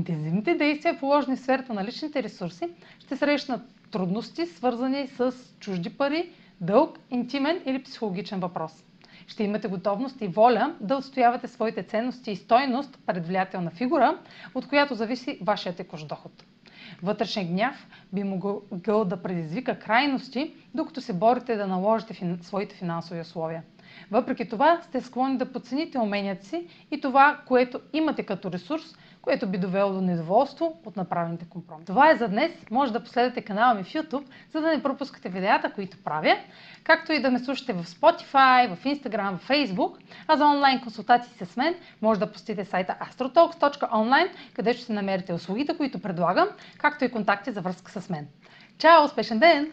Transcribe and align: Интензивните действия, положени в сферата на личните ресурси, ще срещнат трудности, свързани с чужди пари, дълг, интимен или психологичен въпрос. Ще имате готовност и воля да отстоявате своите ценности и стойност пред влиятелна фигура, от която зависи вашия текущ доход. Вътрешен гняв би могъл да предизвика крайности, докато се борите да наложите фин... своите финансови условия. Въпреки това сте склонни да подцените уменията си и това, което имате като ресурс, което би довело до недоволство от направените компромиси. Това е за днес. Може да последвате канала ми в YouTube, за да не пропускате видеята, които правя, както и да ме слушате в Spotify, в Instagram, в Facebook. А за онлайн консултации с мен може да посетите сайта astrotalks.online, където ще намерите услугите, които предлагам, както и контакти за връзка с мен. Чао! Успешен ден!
Интензивните 0.00 0.54
действия, 0.54 0.98
положени 0.98 1.36
в 1.36 1.40
сферата 1.40 1.74
на 1.74 1.84
личните 1.84 2.22
ресурси, 2.22 2.68
ще 2.98 3.16
срещнат 3.16 3.62
трудности, 3.90 4.46
свързани 4.46 5.08
с 5.08 5.34
чужди 5.60 5.90
пари, 5.90 6.30
дълг, 6.60 6.98
интимен 7.10 7.60
или 7.66 7.82
психологичен 7.82 8.40
въпрос. 8.40 8.84
Ще 9.26 9.44
имате 9.44 9.68
готовност 9.68 10.20
и 10.20 10.28
воля 10.28 10.74
да 10.80 10.96
отстоявате 10.96 11.48
своите 11.48 11.82
ценности 11.82 12.30
и 12.30 12.36
стойност 12.36 12.98
пред 13.06 13.26
влиятелна 13.26 13.70
фигура, 13.70 14.18
от 14.54 14.68
която 14.68 14.94
зависи 14.94 15.38
вашия 15.42 15.76
текущ 15.76 16.08
доход. 16.08 16.44
Вътрешен 17.02 17.48
гняв 17.48 17.86
би 18.12 18.24
могъл 18.24 19.04
да 19.04 19.22
предизвика 19.22 19.78
крайности, 19.78 20.54
докато 20.74 21.00
се 21.00 21.12
борите 21.12 21.56
да 21.56 21.66
наложите 21.66 22.14
фин... 22.14 22.38
своите 22.42 22.74
финансови 22.74 23.20
условия. 23.20 23.62
Въпреки 24.10 24.48
това 24.48 24.80
сте 24.82 25.00
склонни 25.00 25.38
да 25.38 25.52
подцените 25.52 25.98
уменията 25.98 26.46
си 26.46 26.66
и 26.90 27.00
това, 27.00 27.40
което 27.46 27.80
имате 27.92 28.22
като 28.22 28.52
ресурс, 28.52 28.96
което 29.22 29.46
би 29.46 29.58
довело 29.58 29.92
до 29.92 30.00
недоволство 30.00 30.80
от 30.86 30.96
направените 30.96 31.44
компромиси. 31.50 31.86
Това 31.86 32.10
е 32.10 32.16
за 32.16 32.28
днес. 32.28 32.52
Може 32.70 32.92
да 32.92 33.04
последвате 33.04 33.42
канала 33.42 33.74
ми 33.74 33.84
в 33.84 33.92
YouTube, 33.92 34.24
за 34.52 34.60
да 34.60 34.68
не 34.68 34.82
пропускате 34.82 35.28
видеята, 35.28 35.72
които 35.72 35.96
правя, 36.04 36.36
както 36.84 37.12
и 37.12 37.22
да 37.22 37.30
ме 37.30 37.38
слушате 37.38 37.72
в 37.72 37.84
Spotify, 37.84 38.74
в 38.74 38.84
Instagram, 38.84 39.38
в 39.38 39.48
Facebook. 39.48 39.96
А 40.28 40.36
за 40.36 40.46
онлайн 40.46 40.80
консултации 40.80 41.46
с 41.46 41.56
мен 41.56 41.74
може 42.02 42.20
да 42.20 42.32
посетите 42.32 42.64
сайта 42.64 42.96
astrotalks.online, 43.10 44.28
където 44.54 44.80
ще 44.80 44.92
намерите 44.92 45.32
услугите, 45.32 45.76
които 45.76 46.02
предлагам, 46.02 46.48
както 46.78 47.04
и 47.04 47.10
контакти 47.10 47.52
за 47.52 47.60
връзка 47.60 48.00
с 48.00 48.10
мен. 48.10 48.28
Чао! 48.78 49.04
Успешен 49.04 49.38
ден! 49.38 49.72